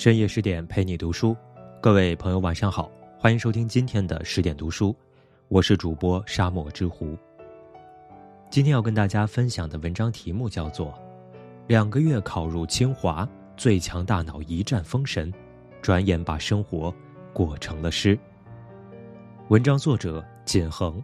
[0.00, 1.36] 深夜十点陪你读书，
[1.78, 4.96] 各位朋友晚上好，欢迎收听今天的十点读书，
[5.48, 7.14] 我是主播沙漠之狐。
[8.48, 10.86] 今天要跟大家分享的文章题目叫做
[11.66, 13.28] 《两个月考入清华，
[13.58, 15.30] 最强大脑一战封神，
[15.82, 16.90] 转眼把生活
[17.34, 18.16] 过成了诗》。
[19.48, 20.98] 文章作者锦恒。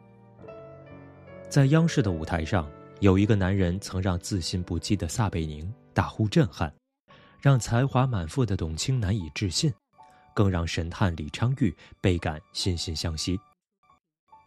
[1.50, 2.66] 在央视的舞台上，
[3.00, 6.72] 有一个男人曾让自信不羁的撒贝宁大呼震撼。
[7.40, 9.72] 让才华满腹的董卿难以置信，
[10.34, 13.38] 更让神探李昌钰倍感惺惺相惜。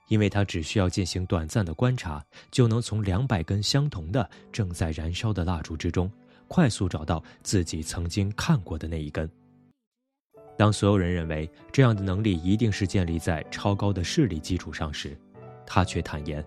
[0.08, 6.12] 因为他只需要进行短暂的观察，就能从两百根相同的正在燃烧的蜡烛之中，
[6.48, 9.30] 快速找到自己曾经看过的那一根。
[10.58, 15.16] 当所有人认为这样的能力一定是建立在超高的视力基础上时，
[15.64, 16.44] 他却坦言，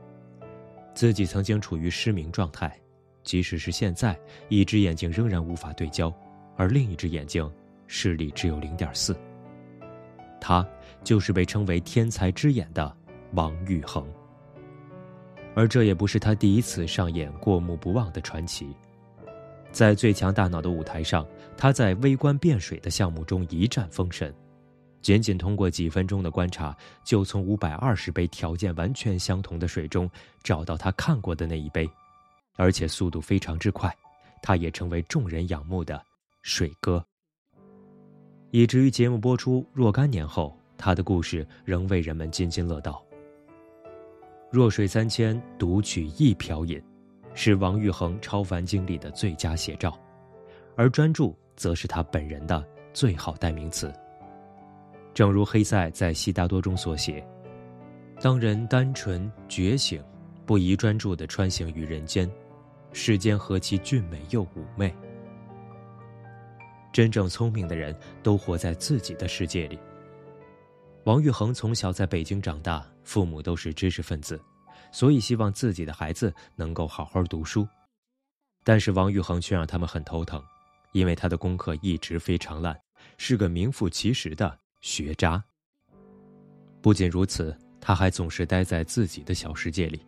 [0.93, 2.77] 自己曾经处于失明状态，
[3.23, 4.19] 即使是现在，
[4.49, 6.13] 一只眼睛仍然无法对焦。
[6.63, 7.51] 而另一只眼睛
[7.89, 9.17] 视力只有零点四。
[10.41, 10.65] 他
[11.03, 12.97] 就是被称为“天才之眼”的
[13.33, 14.07] 王玉衡。
[15.57, 18.69] 而这也不是他第一次上演过目不忘的传奇。
[19.73, 24.33] 在最强大脑的舞台上，他在微观变水的项目中一战封神，
[25.01, 30.09] 仅仅通过几分钟的观察，就从五百二十杯条件完全相同的水中
[30.45, 31.91] 找到他看过的那一杯，
[32.55, 33.93] 而且速度非常之快，
[34.41, 36.01] 他也成为众人仰慕的。
[36.43, 37.05] 水哥，
[38.51, 43.01] 以至于节目播出若干年后，他的故事仍为人们津津乐道。
[44.51, 46.83] 弱水三千，独取一瓢饮，
[47.33, 49.97] 是王玉衡超凡经历的最佳写照，
[50.75, 53.93] 而专注则是他本人的最好代名词。
[55.15, 57.25] 正如黑塞在《悉达多》中所写
[58.21, 60.03] ：“当人单纯觉醒，
[60.45, 62.29] 不宜专注的穿行于人间，
[62.93, 64.93] 世间何其俊美又妩媚。”
[66.93, 69.79] 真正聪明的人都活在自己的世界里。
[71.05, 74.41] 王玉恒从小在北京长大，父母都是知识分子，
[74.93, 77.67] 所以希望自己的孩子能够好好读书。
[78.63, 80.41] 但是王玉恒却让他们很头疼，
[80.93, 82.79] 因为他的功课一直非常烂，
[83.17, 85.43] 是个名副其实的学渣。
[86.81, 90.01] 不仅如此，他还总是待在自己的小世界里，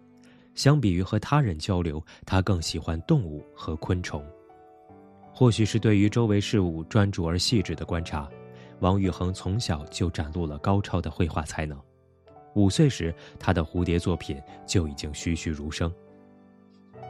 [0.55, 4.25] 相比于和他人交流，他更喜欢动物和昆虫。
[5.35, 8.31] 或许是对于周围事物专注而细致的观察，
[8.79, 11.77] 王玉恒从小就展露了高超的绘画才能。
[12.55, 15.93] 五岁时，他的蝴蝶作品就已经栩栩如生。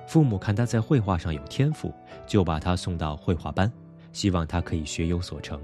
[0.06, 1.92] 父母看他在绘画上有天赋，
[2.26, 3.70] 就把他送到绘画班，
[4.12, 5.60] 希望他可以学有所成。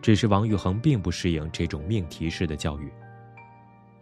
[0.00, 2.90] 只是王玉恒并不适应这种命题式的教育。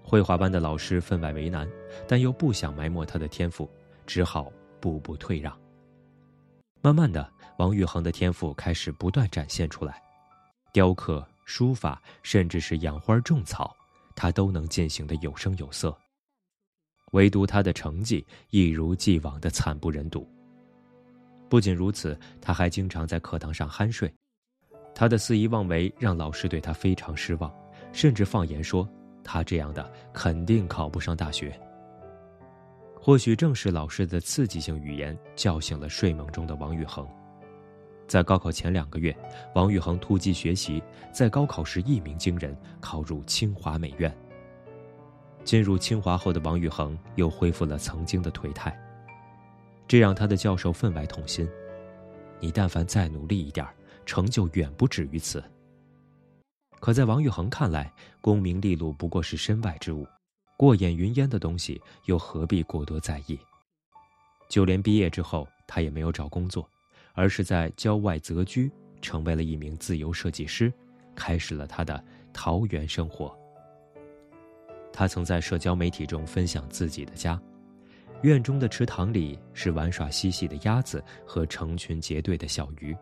[0.04, 1.68] 绘画班的老师分外为难，
[2.06, 3.68] 但又不想埋没他的天赋，
[4.06, 5.56] 只好步步退让。
[6.84, 10.02] 慢慢的，王玉恒的天赋开始不断展现出来，
[10.72, 13.72] 雕刻、书法，甚至是养花种草，
[14.16, 15.96] 他都能进行的有声有色。
[17.12, 20.28] 唯独他的成绩一如既往的惨不忍睹。
[21.48, 24.12] 不仅如此，他还经常在课堂上酣睡，
[24.92, 27.54] 他的肆意妄为让老师对他非常失望，
[27.92, 28.88] 甚至放言说
[29.22, 31.56] 他这样的肯定考不上大学。
[33.04, 37.04] 或许正是老师的刺激性语言叫醒了睡梦中的王玉恒。
[38.06, 39.12] 在高考前两个月，
[39.56, 40.80] 王玉恒突击学习，
[41.12, 44.16] 在高考时一鸣惊人，考入清华美院。
[45.42, 48.72] 进入清华后的王玉恒又恢复了曾经的颓态，
[49.88, 51.48] 这让他的教授分外痛心。
[52.38, 53.66] 你但凡再努力一点，
[54.06, 55.42] 成就远不止于此。
[56.78, 60.06] 可在王玉恒看来，功名利禄不过是身外之物。
[60.62, 63.36] 过眼云烟的东西，又何必过多在意？
[64.48, 66.70] 就连毕业之后，他也没有找工作，
[67.14, 70.72] 而是在郊外择居，成为了一名自由设计师，
[71.16, 72.00] 开始了他的
[72.32, 73.36] 桃源生活。
[74.92, 77.36] 他曾在社交媒体中分享自己的家，
[78.20, 82.96] 院中的池塘里是玩耍嬉戏的鸭子和成群结队的小鱼，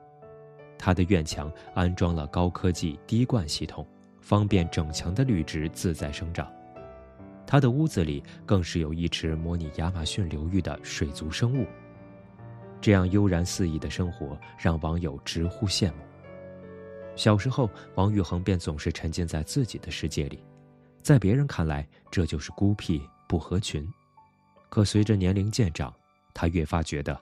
[0.79, 3.87] 他的院墙安装了高科技滴灌系统，
[4.19, 6.51] 方便整墙的绿植自在生长。
[7.50, 11.67] 他的屋子里更是有一池模拟亚马逊流域的水族生物。
[12.81, 15.99] 这样悠然肆意的生活让网友直呼羡慕。
[17.17, 20.44] 小时候，王玉衡便总是沉浸在自己的世界里，
[21.02, 23.85] 在别人看来这就是孤僻不合群。
[24.69, 25.93] 可随着年龄渐长，
[26.32, 27.20] 他越发觉得，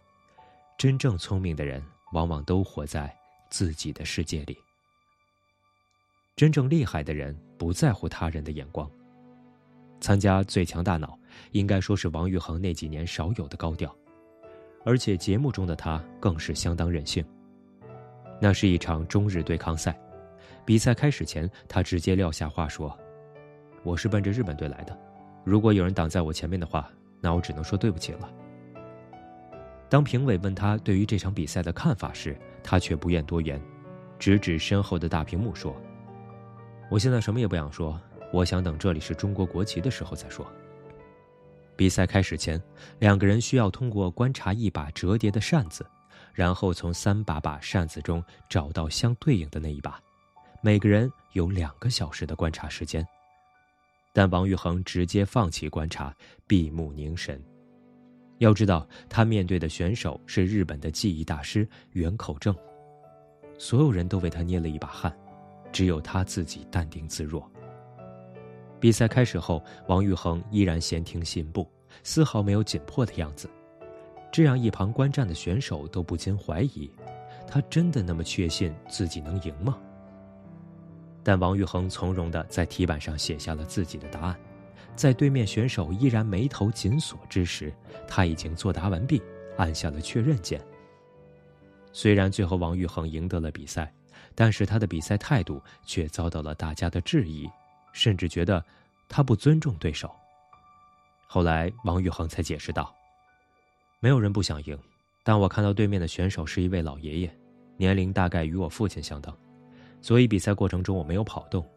[0.77, 1.83] 真正聪明的人
[2.13, 3.11] 往往都活在
[3.49, 4.55] 自己的世界里。
[6.37, 8.89] 真正厉害的人不在乎他人的眼光。
[10.01, 11.09] 参加《最强大脑》，
[11.53, 13.95] 应该说是王玉衡那几年少有的高调，
[14.85, 17.25] 而且节目中的他更是相当任性。
[18.41, 19.99] 那是一场中日对抗赛，
[20.65, 22.97] 比赛开始前，他直接撂下话说
[23.83, 24.97] ：“我是奔着日本队来的，
[25.45, 26.89] 如果有人挡在我前面的话，
[27.21, 28.31] 那我只能说对不起了。”
[29.91, 33.61] 当评委问他对于这场比赛的看法时，他却不愿多言，
[34.19, 35.75] 直指身后的大屏幕说
[36.91, 38.01] ：“我现在什么也不想说，
[38.33, 40.47] 我想等这里是中国国旗的时候再说。”
[41.77, 42.61] 比赛开始前，
[42.99, 45.87] 两个人需要通过观察一把折叠的扇子，
[46.35, 50.01] 然后从三把把扇子中找到相对应的那一把，
[50.61, 53.07] 每个人有两个小时的观察时间。
[54.13, 56.13] 但王玉恒直接放弃观察，
[56.49, 57.41] 闭目凝神。
[58.39, 62.53] 要知道，他面对的选手是日本的记忆大师远口正。
[63.57, 65.17] 所有人都为他捏了一把汗，
[65.71, 67.49] 只有他自己淡定自若。
[68.81, 71.69] 比赛开始后，王玉恒依然闲庭信步，
[72.03, 73.49] 丝毫没有紧迫的样子。
[74.31, 76.91] 这让一旁观战的选手都不禁怀疑：
[77.47, 79.79] 他真的那么确信自己能赢吗？
[81.25, 84.39] 但王玉恒从容地在题板上写下了自己的答案。
[84.95, 87.73] 在对面选手依然眉头紧锁之时，
[88.07, 89.23] 他已经作答完毕，
[89.57, 90.61] 按下了确认键。
[91.93, 93.93] 虽然最后王玉恒赢得了比赛，
[94.35, 97.49] 但是他的比赛态度却遭到了大家的质疑，
[97.99, 98.65] 甚至觉得
[99.09, 100.09] 他不尊重对手。
[101.27, 102.95] 后来王玉恒才解释道
[103.99, 104.79] ：“没有人不想赢，
[105.25, 107.31] 但我看到对面的选手是一位老爷爷，
[107.77, 109.37] 年龄大概与我父亲相当，
[110.01, 111.69] 所以比赛过程中我没有跑动，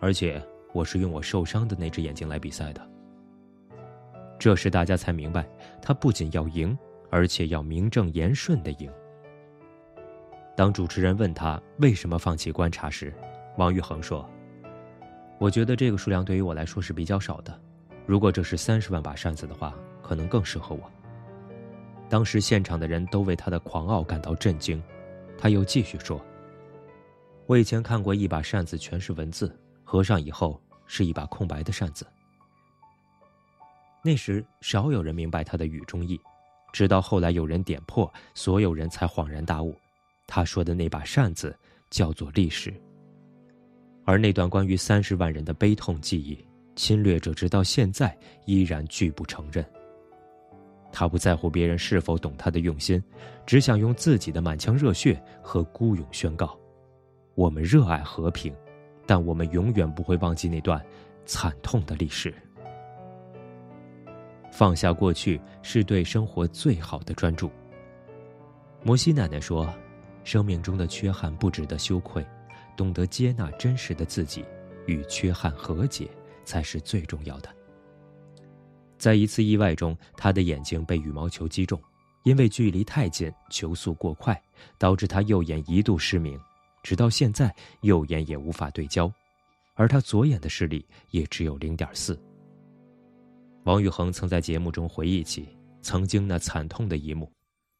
[0.00, 0.44] 而且。”
[0.74, 2.90] 我是用我受伤的那只眼睛来比赛的。
[4.38, 5.48] 这时大家才明白，
[5.80, 6.76] 他不仅要赢，
[7.10, 8.92] 而且要名正言顺的赢。
[10.54, 13.12] 当主持人问他为什么放弃观察时，
[13.56, 14.28] 王玉恒说
[15.38, 17.60] ：“我觉得这个数量对于我来说是比较少的。
[18.06, 20.90] 如果这是三十万把扇子的话，可能更适合我。”
[22.08, 24.82] 当时现场的人都为他的狂傲感到震惊。
[25.36, 26.20] 他又继续说
[27.46, 32.06] ：“我以前看过一把扇子，全是文字。”合上以后是一把空白的扇子。
[34.02, 36.20] 那时少有人明白他的语中意，
[36.72, 39.74] 直到后来有人点破，所有人才恍然大悟，
[40.26, 41.56] 他说的那把扇子
[41.88, 42.74] 叫做历史。
[44.08, 46.42] 而那段关于三十万人的悲痛记忆，
[46.74, 48.16] 侵略者直到现在
[48.46, 49.62] 依然拒不承认。
[50.90, 53.04] 他不在乎别人是否懂他的用心，
[53.44, 56.58] 只想用自己的满腔热血和孤勇宣告：
[57.34, 58.50] 我们热爱和平。
[59.04, 60.82] 但我们永远不会忘记那段
[61.26, 62.32] 惨痛的历史。
[64.50, 67.50] 放下过去是对生活最好的专注。
[68.82, 69.70] 摩西奶奶说
[70.24, 72.26] ：“生命中的缺憾不值得羞愧，
[72.78, 74.44] 懂得接纳真实的自己，
[74.86, 76.08] 与缺憾和解
[76.44, 77.48] 才是最重要的。”
[78.96, 81.80] 在一次意外中，他的眼睛被羽毛球击中，
[82.22, 84.40] 因为距离太近，球速过快，
[84.78, 86.38] 导致他右眼一度失明。
[86.82, 89.12] 直到现在，右眼也无法对焦，
[89.74, 92.18] 而他左眼的视力也只有零点四。
[93.64, 95.48] 王宇恒曾在节目中回忆起
[95.82, 97.30] 曾经那惨痛的一幕，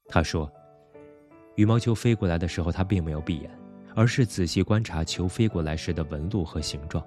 [0.09, 0.50] 他说
[1.56, 3.50] ：“羽毛球飞过来的时候，他并没有闭眼，
[3.99, 7.05] 而是仔细观察球飞过来时的纹路和形状。”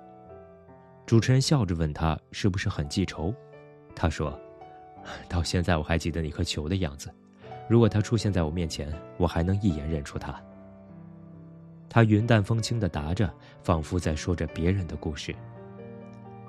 [1.08, 3.34] 主持人笑着问他：“是不是很记仇？”
[3.96, 4.38] 他说
[5.30, 7.10] ：“到现在我还记得那颗球的样子，
[7.70, 10.38] 如果它出现在我面前，我还能一眼认出它。”
[11.88, 13.34] 他云淡风轻地答着，
[13.64, 15.34] 仿佛在说着别人的故事。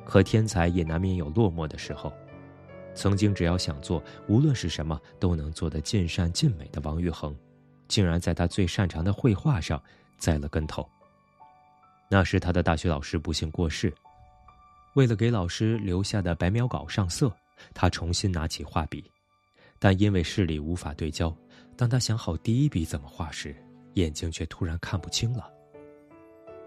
[0.04, 2.12] 可天才也难免有落寞的时候。
[2.94, 7.34] 曾经只要想做，无论是什么都能做得尽善尽美的王玉恒，
[7.86, 9.80] 竟然在他最擅长的绘画上
[10.22, 10.88] 栽了跟头。
[12.08, 13.92] 那时他的大学老师不幸过世，
[14.94, 17.34] 为了给老师留下的白描稿上色，
[17.74, 19.10] 他重新拿起画笔，
[19.80, 21.36] 但因为视力无法对焦，
[21.76, 23.56] 当他想好第一笔怎么画时，
[23.94, 25.50] 眼睛却突然看不清了。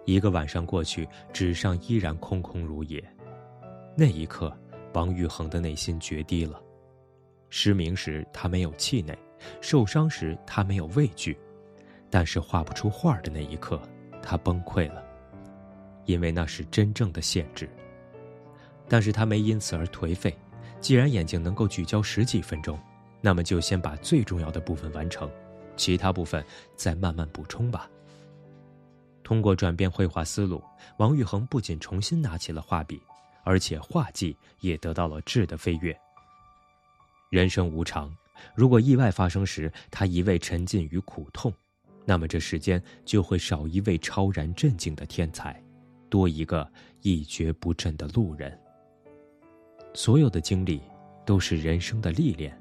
[0.03, 3.01] 一个晚上过去，纸上依然空空如也。
[3.95, 4.55] 那一刻，
[4.93, 6.61] 王玉恒的内心决堤了。
[7.49, 9.17] 失明时他没有气馁，
[9.61, 11.37] 受伤时他没有畏惧，
[12.15, 13.77] 但是画不出画的那一刻，
[14.23, 15.03] 他崩溃了，
[16.05, 17.69] 因为那是真正的限制。
[18.87, 20.33] 但是他没因此而颓废。
[20.79, 22.79] 既然眼睛能够聚焦十几分钟，
[23.19, 25.29] 那么就先把最重要的部分完成。
[25.75, 26.41] 其他部分
[26.77, 27.89] 再慢慢补充吧。
[29.21, 30.63] 通过转变绘画思路，
[30.95, 32.97] 王玉恒不仅重新拿起了画笔，
[33.43, 35.93] 而且画技也得到了质的飞跃。
[37.29, 38.09] 人生无常，
[38.55, 41.53] 如果意外发生时他一味沉浸于苦痛，
[42.05, 45.59] 那么这世间就会少一位超然镇静的天才，
[46.09, 46.69] 多一个
[47.01, 48.57] 一蹶不振的路人。
[49.93, 50.81] 所有的经历，
[51.25, 52.55] 都是人生的历练。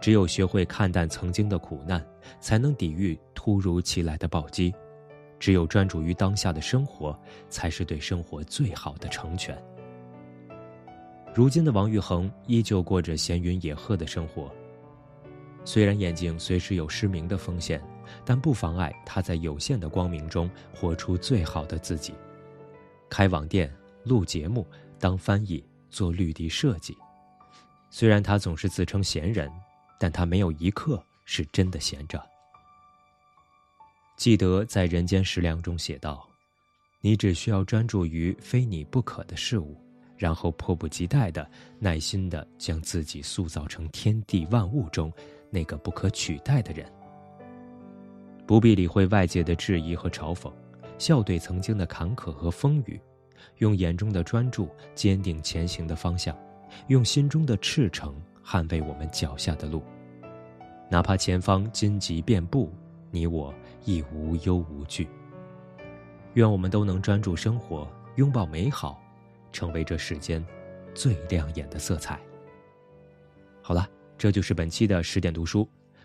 [0.00, 2.04] 只有学会看淡曾经的苦难，
[2.38, 4.70] 才能抵御突如其来的暴击；
[5.38, 9.56] 只有专注于当下的生活，才是对生活最好的成全。
[11.34, 14.52] 如今的王玉恒依旧过着闲云野鹤的生活。
[15.64, 17.82] 虽然眼睛随时有失明的风险，
[18.24, 22.14] 但不妨碍他在有限的光明中活出最好的自己。
[23.08, 24.66] 开网店、录节目、
[24.98, 26.96] 当翻译、做绿地设计。
[27.90, 29.50] 虽然他总是自称闲人，
[30.00, 32.20] 但他没有一刻是真的闲着。
[34.16, 36.28] 记得在《人间食粮》中写道
[37.00, 39.76] ：“你只需要专注于非你不可的事物。”
[40.16, 45.12] 然后迫不及待的、耐心的将自己塑造成天地万物中
[45.50, 46.90] 那个不可取代的人。
[48.46, 50.52] 不必理会外界的质疑和嘲讽，
[50.98, 53.00] 笑对曾经的坎坷和风雨，
[53.58, 56.36] 用眼中的专注坚定前行的方向，
[56.88, 59.82] 用心中的赤诚捍卫我们脚下的路。
[60.90, 62.72] 哪怕前方荆棘遍布，
[63.10, 65.08] 你我亦无忧无惧。
[66.34, 69.00] 愿我们都能专注生活，拥抱美好。
[69.52, 70.44] 成为这世间
[70.96, 72.18] 最亮眼的色彩。
[73.62, 75.70] 好了，这就是本期的十点读书。